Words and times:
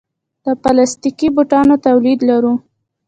د 0.45 0.47
پلاستیکي 0.63 1.27
بوټانو 1.35 1.75
تولید 1.85 2.19
لرو؟ 2.29 2.53